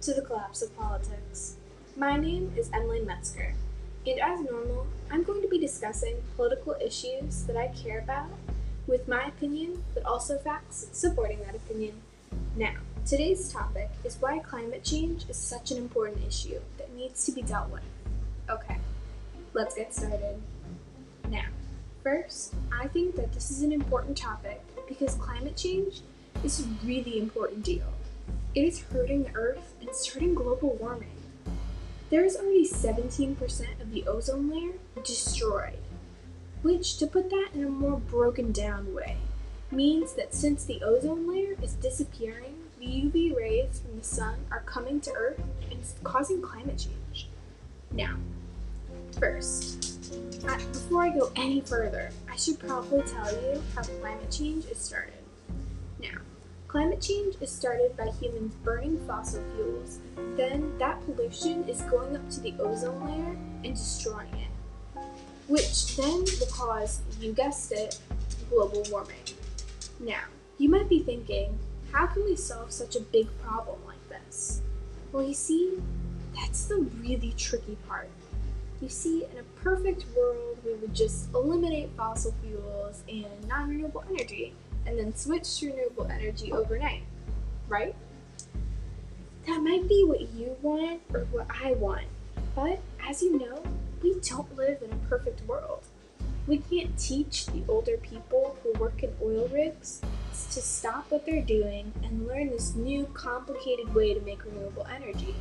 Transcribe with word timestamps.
to 0.00 0.14
the 0.14 0.22
collapse 0.22 0.62
of 0.62 0.76
politics. 0.76 1.56
My 1.96 2.16
name 2.16 2.52
is 2.56 2.68
Emily 2.72 3.00
Metzger, 3.00 3.54
and 4.04 4.18
as 4.18 4.40
normal, 4.40 4.86
I'm 5.10 5.22
going 5.22 5.40
to 5.42 5.48
be 5.48 5.58
discussing 5.58 6.16
political 6.34 6.74
issues 6.84 7.44
that 7.44 7.56
I 7.56 7.68
care 7.68 8.00
about 8.00 8.30
with 8.88 9.06
my 9.06 9.24
opinion, 9.26 9.84
but 9.94 10.04
also 10.04 10.38
facts 10.38 10.88
supporting 10.92 11.38
that 11.44 11.54
opinion. 11.54 12.00
Now, 12.56 12.74
today's 13.06 13.52
topic 13.52 13.90
is 14.02 14.16
why 14.20 14.40
climate 14.40 14.82
change 14.82 15.28
is 15.28 15.36
such 15.36 15.70
an 15.70 15.76
important 15.76 16.26
issue 16.26 16.58
that 16.78 16.92
needs 16.96 17.24
to 17.26 17.32
be 17.32 17.42
dealt 17.42 17.70
with. 17.70 17.84
Okay, 18.48 18.78
let's 19.54 19.76
get 19.76 19.94
started. 19.94 20.42
Now, 21.28 21.46
first, 22.02 22.54
I 22.72 22.88
think 22.88 23.14
that 23.14 23.32
this 23.32 23.50
is 23.52 23.62
an 23.62 23.70
important 23.70 24.16
topic 24.16 24.60
because 24.88 25.14
climate 25.14 25.56
change 25.56 26.00
is 26.42 26.60
a 26.60 26.86
really 26.86 27.18
important 27.18 27.64
deal. 27.64 27.86
It 28.52 28.62
is 28.62 28.80
hurting 28.80 29.22
the 29.22 29.34
Earth 29.36 29.74
and 29.80 29.94
starting 29.94 30.34
global 30.34 30.74
warming. 30.74 31.12
There 32.10 32.24
is 32.24 32.34
already 32.34 32.66
17% 32.66 33.80
of 33.80 33.92
the 33.92 34.04
ozone 34.08 34.50
layer 34.50 34.72
destroyed, 35.04 35.78
which, 36.62 36.96
to 36.98 37.06
put 37.06 37.30
that 37.30 37.50
in 37.54 37.62
a 37.62 37.68
more 37.68 37.98
broken 37.98 38.50
down 38.50 38.92
way, 38.92 39.18
means 39.70 40.14
that 40.14 40.34
since 40.34 40.64
the 40.64 40.82
ozone 40.82 41.32
layer 41.32 41.54
is 41.62 41.74
disappearing, 41.74 42.56
the 42.80 42.86
UV 42.86 43.36
rays 43.36 43.80
from 43.80 43.98
the 43.98 44.04
sun 44.04 44.38
are 44.50 44.62
coming 44.66 45.00
to 45.02 45.12
Earth 45.12 45.40
and 45.70 45.80
causing 46.02 46.42
climate 46.42 46.78
change. 46.78 47.28
Now, 47.92 48.16
first, 49.20 50.10
uh, 50.48 50.56
before 50.56 51.04
I 51.04 51.10
go 51.10 51.30
any 51.36 51.60
further, 51.60 52.10
I 52.28 52.34
should 52.34 52.58
probably 52.58 53.02
tell 53.02 53.32
you 53.32 53.62
how 53.76 53.82
climate 53.82 54.32
change 54.32 54.64
is 54.64 54.78
started. 54.78 55.19
Climate 56.70 57.00
change 57.00 57.34
is 57.40 57.50
started 57.50 57.96
by 57.96 58.06
humans 58.20 58.54
burning 58.62 58.96
fossil 59.04 59.42
fuels. 59.56 59.98
Then 60.36 60.72
that 60.78 61.04
pollution 61.04 61.68
is 61.68 61.80
going 61.82 62.14
up 62.14 62.30
to 62.30 62.38
the 62.38 62.54
ozone 62.60 63.04
layer 63.04 63.36
and 63.64 63.74
destroying 63.74 64.32
it, 64.34 65.00
which 65.48 65.96
then 65.96 66.20
will 66.20 66.46
cause, 66.52 67.00
you 67.20 67.32
guessed 67.32 67.72
it, 67.72 67.98
global 68.48 68.84
warming. 68.88 69.16
Now, 69.98 70.22
you 70.58 70.68
might 70.68 70.88
be 70.88 71.00
thinking, 71.00 71.58
how 71.90 72.06
can 72.06 72.24
we 72.24 72.36
solve 72.36 72.70
such 72.70 72.94
a 72.94 73.00
big 73.00 73.26
problem 73.42 73.80
like 73.84 74.08
this? 74.08 74.62
Well, 75.10 75.24
you 75.24 75.34
see, 75.34 75.82
that's 76.36 76.66
the 76.66 76.88
really 77.02 77.34
tricky 77.36 77.78
part. 77.88 78.10
You 78.80 78.88
see, 78.88 79.24
in 79.24 79.38
a 79.38 79.60
perfect 79.60 80.04
world, 80.16 80.58
we 80.64 80.74
would 80.74 80.94
just 80.94 81.34
eliminate 81.34 81.90
fossil 81.96 82.32
fuels 82.44 83.02
and 83.08 83.48
non 83.48 83.70
renewable 83.70 84.04
energy 84.08 84.54
and 84.86 84.98
then 84.98 85.14
switch 85.14 85.58
to 85.58 85.70
renewable 85.70 86.06
energy 86.10 86.52
overnight, 86.52 87.02
right? 87.68 87.94
That 89.46 89.62
might 89.62 89.88
be 89.88 90.04
what 90.04 90.20
you 90.32 90.56
want 90.62 91.00
or 91.14 91.20
what 91.30 91.46
I 91.62 91.72
want, 91.72 92.06
but 92.54 92.80
as 93.06 93.22
you 93.22 93.38
know, 93.38 93.62
we 94.02 94.14
don't 94.20 94.56
live 94.56 94.82
in 94.82 94.92
a 94.92 95.08
perfect 95.08 95.46
world. 95.46 95.84
We 96.46 96.58
can't 96.58 96.98
teach 96.98 97.46
the 97.46 97.62
older 97.68 97.96
people 97.96 98.56
who 98.62 98.78
work 98.78 99.02
in 99.02 99.12
oil 99.22 99.48
rigs 99.48 100.00
to 100.52 100.60
stop 100.60 101.10
what 101.10 101.26
they're 101.26 101.42
doing 101.42 101.92
and 102.02 102.26
learn 102.26 102.50
this 102.50 102.74
new 102.74 103.04
complicated 103.14 103.94
way 103.94 104.14
to 104.14 104.20
make 104.22 104.44
renewable 104.44 104.86
energy. 104.94 105.34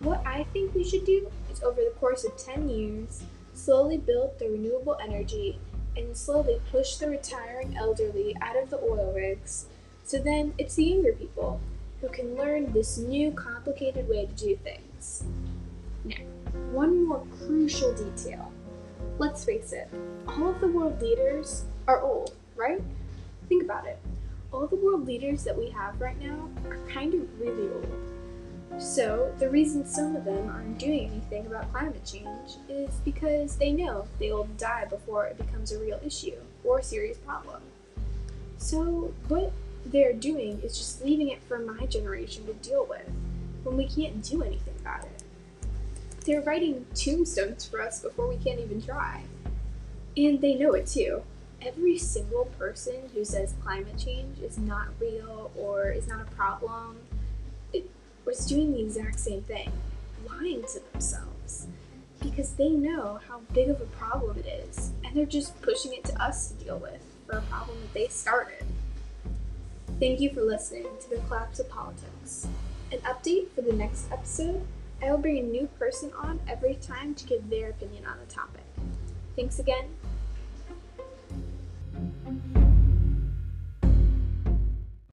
What 0.00 0.22
I 0.26 0.44
think 0.52 0.74
we 0.74 0.84
should 0.84 1.04
do 1.04 1.30
is 1.50 1.62
over 1.62 1.80
the 1.80 1.94
course 2.00 2.24
of 2.24 2.36
10 2.36 2.68
years, 2.68 3.22
slowly 3.54 3.98
build 3.98 4.38
the 4.38 4.48
renewable 4.48 4.98
energy 5.02 5.58
and 5.96 6.16
slowly 6.16 6.60
push 6.70 6.96
the 6.96 7.08
retiring 7.08 7.76
elderly 7.76 8.36
out 8.40 8.56
of 8.56 8.70
the 8.70 8.78
oil 8.78 9.12
rigs. 9.14 9.66
So 10.04 10.18
then 10.18 10.54
it's 10.58 10.74
the 10.74 10.84
younger 10.84 11.12
people 11.12 11.60
who 12.00 12.08
can 12.08 12.36
learn 12.36 12.72
this 12.72 12.98
new 12.98 13.30
complicated 13.30 14.08
way 14.08 14.26
to 14.26 14.32
do 14.32 14.56
things. 14.56 15.24
Now, 16.04 16.16
one 16.72 17.06
more 17.06 17.24
crucial 17.38 17.94
detail. 17.94 18.52
Let's 19.18 19.44
face 19.44 19.72
it, 19.72 19.88
all 20.26 20.48
of 20.48 20.60
the 20.60 20.68
world 20.68 21.00
leaders 21.00 21.64
are 21.86 22.00
old, 22.00 22.34
right? 22.56 22.82
Think 23.48 23.62
about 23.62 23.86
it. 23.86 23.98
All 24.52 24.66
the 24.66 24.76
world 24.76 25.06
leaders 25.06 25.44
that 25.44 25.56
we 25.56 25.70
have 25.70 26.00
right 26.00 26.20
now 26.20 26.48
are 26.68 26.78
kind 26.88 27.14
of 27.14 27.40
really 27.40 27.72
old. 27.72 27.86
So, 28.78 29.32
the 29.38 29.48
reason 29.48 29.86
some 29.86 30.16
of 30.16 30.24
them 30.24 30.48
aren't 30.48 30.78
doing 30.78 31.10
anything 31.10 31.46
about 31.46 31.70
climate 31.72 32.04
change 32.04 32.56
is 32.68 32.90
because 33.04 33.56
they 33.56 33.72
know 33.72 34.06
they 34.18 34.32
will 34.32 34.48
die 34.58 34.86
before 34.86 35.26
it 35.26 35.38
becomes 35.38 35.72
a 35.72 35.78
real 35.78 36.00
issue 36.04 36.36
or 36.64 36.82
serious 36.82 37.18
problem. 37.18 37.62
So, 38.58 39.12
what 39.28 39.52
they're 39.84 40.12
doing 40.12 40.60
is 40.62 40.76
just 40.76 41.04
leaving 41.04 41.28
it 41.28 41.42
for 41.42 41.58
my 41.58 41.86
generation 41.86 42.46
to 42.46 42.54
deal 42.54 42.86
with 42.88 43.08
when 43.62 43.76
we 43.76 43.86
can't 43.86 44.22
do 44.22 44.42
anything 44.42 44.74
about 44.80 45.04
it. 45.04 45.22
They're 46.24 46.42
writing 46.42 46.86
tombstones 46.94 47.64
for 47.64 47.80
us 47.80 48.00
before 48.00 48.28
we 48.28 48.36
can't 48.36 48.60
even 48.60 48.80
try. 48.80 49.22
And 50.16 50.40
they 50.40 50.54
know 50.54 50.72
it 50.72 50.86
too. 50.86 51.22
Every 51.60 51.98
single 51.98 52.46
person 52.58 53.10
who 53.14 53.24
says 53.24 53.54
climate 53.62 53.98
change 53.98 54.38
is 54.40 54.58
not 54.58 54.88
real 55.00 55.50
or 55.56 55.90
is 55.90 56.08
not 56.08 56.22
a 56.22 56.30
problem 56.32 56.98
was 58.24 58.46
doing 58.46 58.72
the 58.72 58.80
exact 58.80 59.18
same 59.18 59.42
thing, 59.42 59.70
lying 60.28 60.62
to 60.72 60.80
themselves. 60.92 61.66
Because 62.20 62.52
they 62.52 62.70
know 62.70 63.20
how 63.28 63.40
big 63.52 63.68
of 63.68 63.80
a 63.80 63.86
problem 63.86 64.38
it 64.38 64.46
is, 64.46 64.92
and 65.04 65.16
they're 65.16 65.26
just 65.26 65.60
pushing 65.60 65.92
it 65.92 66.04
to 66.04 66.22
us 66.22 66.48
to 66.48 66.64
deal 66.64 66.78
with 66.78 67.02
for 67.26 67.38
a 67.38 67.42
problem 67.42 67.78
that 67.80 67.94
they 67.94 68.06
started. 68.08 68.64
Thank 69.98 70.20
you 70.20 70.30
for 70.30 70.42
listening 70.42 70.86
to 71.00 71.10
the 71.10 71.22
Collapse 71.28 71.58
of 71.58 71.68
Politics. 71.68 72.46
An 72.92 72.98
update 73.00 73.50
for 73.54 73.62
the 73.62 73.72
next 73.72 74.10
episode 74.12 74.66
I 75.02 75.10
will 75.10 75.18
bring 75.18 75.38
a 75.38 75.42
new 75.42 75.66
person 75.78 76.12
on 76.16 76.38
every 76.46 76.76
time 76.76 77.16
to 77.16 77.26
give 77.26 77.50
their 77.50 77.70
opinion 77.70 78.06
on 78.06 78.18
the 78.20 78.32
topic. 78.32 78.62
Thanks 79.34 79.58
again, 79.58 79.86